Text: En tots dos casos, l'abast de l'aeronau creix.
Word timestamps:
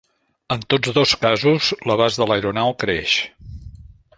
En 0.53 0.63
tots 0.73 0.93
dos 0.95 1.13
casos, 1.25 1.67
l'abast 1.91 2.23
de 2.23 2.27
l'aeronau 2.31 2.77
creix. 2.85 3.17